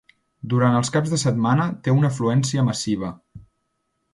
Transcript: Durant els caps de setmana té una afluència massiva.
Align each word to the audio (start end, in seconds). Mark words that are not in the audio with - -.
Durant 0.53 0.77
els 0.77 0.89
caps 0.95 1.11
de 1.15 1.19
setmana 1.23 1.67
té 1.89 1.95
una 1.99 2.11
afluència 2.15 2.65
massiva. 2.71 3.13